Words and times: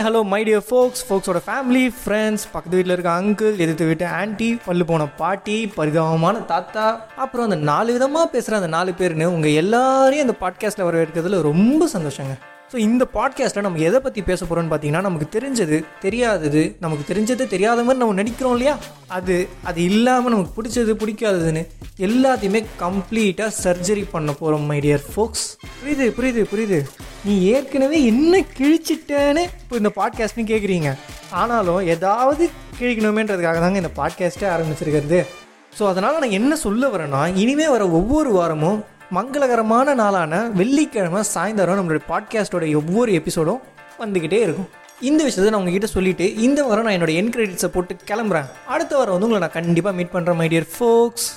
My 0.00 0.44
dear 0.44 0.64
folks 0.68 1.02
ஃபோக்ஸோட 1.08 1.40
family 1.46 1.92
friends 2.04 2.44
பக்கத்து 2.52 2.76
வீட்டில் 2.76 2.92
இருக்க 2.92 3.10
அங்கிள் 3.10 3.58
எதிர்த்து 3.58 3.84
வீட்டு 3.84 4.04
ஆன்ட்டி 4.04 4.58
பல்லு 4.64 4.84
போன 4.84 5.08
பாட்டி 5.08 5.66
பரிதாபமான 5.76 6.44
தாத்தா 6.44 7.06
அப்புறம் 7.16 7.44
அந்த 7.44 7.56
நாலு 7.56 7.92
விதமாக 7.92 8.26
பேசுகிற 8.26 8.56
அந்த 8.56 8.66
நாலு 8.66 8.92
பேர்னு 8.98 9.24
உங்கள் 9.24 9.50
எல்லாரையும் 9.50 10.28
அந்த 10.28 10.36
பாட்காஸ்ட்டில் 10.40 10.88
வரவேற்கிறதுல 10.88 11.40
ரொம்ப 11.40 11.88
சந்தோஷங்க. 11.92 12.34
ஸோ 12.72 12.76
இந்த 12.76 13.06
பாட்காஸ்ட்டில் 13.14 13.60
நம்ம 13.60 13.78
எதை 13.78 14.00
பற்றி 14.00 14.22
பேச 14.22 14.44
போகிறோம்னு 14.44 14.70
பார்த்தீங்கன்னா 14.70 15.00
நமக்கு 15.00 15.40
தெரிஞ்சது 15.40 15.84
தெரியாதது 16.00 16.76
நமக்கு 16.80 17.14
தெரிஞ்சது 17.14 17.46
தெரியாத 17.46 17.82
மாதிரி 17.82 17.98
நம்ம 17.98 18.22
நடிக்கிறோம் 18.22 18.50
இல்லையா? 18.50 18.78
அது 19.08 19.48
அது 19.62 19.84
இல்லாமல் 19.84 20.32
நமக்கு 20.32 20.62
பிடிச்சது 20.62 20.94
பிடிக்காததுன்னு 20.94 21.66
எல்லாத்தையுமே 21.98 22.64
கம்ப்ளீட்டாக 22.80 23.50
சர்ஜரி 23.62 24.04
பண்ண 24.10 24.32
போகிறோம் 24.32 24.62
மை 24.62 24.80
டியர் 24.80 25.04
ஃபோக்ஸ் 25.14 25.56
புரியுது 25.84 26.08
புரியுது 26.18 26.44
புரியுது. 26.54 26.80
நீ 27.24 27.34
ஏற்கனவே 27.54 27.96
என்ன 28.10 28.34
கிழிச்சிட்டேன்னு 28.58 29.42
இப்போ 29.62 29.76
இந்த 29.76 29.90
பாட்காஸ்ட்னு 29.96 30.44
கேட்குறீங்க 30.50 30.90
ஆனாலும் 31.30 31.80
ஏதாவது 31.94 32.44
கிழிக்கணுமேன்றதுக்காக 32.78 33.58
தாங்க 33.60 33.80
இந்த 33.82 33.90
பாட்காஸ்ட்டே 33.98 34.46
ஆரம்பிச்சிருக்கிறது. 34.54 35.18
ஸோ 35.78 35.82
அதனால் 35.88 36.20
நான் 36.22 36.36
என்ன 36.38 36.56
சொல்ல 36.56 36.88
வரேன்னா 36.88 37.20
இனிமேல் 37.42 37.68
வர 37.68 37.88
ஒவ்வொரு 37.98 38.30
வாரமும் 38.32 38.78
மங்களகரமான 39.16 39.94
நாளான 39.94 40.40
வெள்ளிக்கிழமை 40.60 41.22
சாயந்தரம் 41.34 41.78
நம்மளுடைய 41.80 42.04
பாட்காஸ்ட்டோட 42.12 42.74
ஒவ்வொரு 42.80 43.12
எபிசோடும் 43.20 43.60
வந்துக்கிட்டே 44.02 44.40
இருக்கும். 44.46 44.70
இந்த 45.00 45.20
விஷயத்தை 45.24 45.50
நான் 45.52 45.60
உங்ககிட்ட 45.62 45.88
சொல்லிட்டு 45.96 46.26
இந்த 46.46 46.62
வாரம் 46.62 46.84
நான் 46.84 46.96
என்னோட 46.98 47.14
என் 47.20 47.32
கிரெடிட்ஸை 47.36 47.70
போட்டு 47.76 47.96
கிளம்புறேன். 48.10 48.48
அடுத்த 48.66 48.96
வாரம் 48.96 49.14
வந்து 49.14 49.28
உங்களை 49.28 49.44
நான் 49.46 49.58
கண்டிப்பாக 49.60 49.96
மீட் 50.00 50.14
பண்ணுறேன் 50.16 50.40
மை 50.42 50.48
டியர் 50.48 50.70
ஃபோக்ஸ் 50.74 51.28